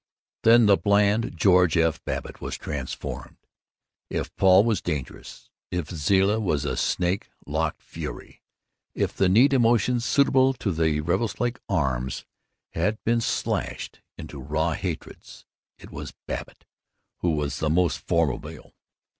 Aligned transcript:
Then 0.41 0.65
the 0.65 0.77
bland 0.77 1.37
George 1.37 1.77
F. 1.77 2.03
Babbitt 2.03 2.41
was 2.41 2.57
transformed. 2.57 3.37
If 4.09 4.35
Paul 4.35 4.63
was 4.63 4.81
dangerous, 4.81 5.51
if 5.69 5.91
Zilla 5.91 6.39
was 6.39 6.65
a 6.65 6.75
snake 6.75 7.29
locked 7.45 7.83
fury, 7.83 8.41
if 8.95 9.13
the 9.15 9.29
neat 9.29 9.53
emotions 9.53 10.03
suitable 10.03 10.53
to 10.55 10.71
the 10.71 11.01
Revelstoke 11.01 11.61
Arms 11.69 12.25
had 12.71 12.97
been 13.03 13.21
slashed 13.21 14.01
into 14.17 14.39
raw 14.41 14.71
hatreds, 14.73 15.45
it 15.77 15.91
was 15.91 16.15
Babbitt 16.25 16.65
who 17.17 17.35
was 17.35 17.59
the 17.59 17.69
most 17.69 17.99
formidable. 17.99 18.73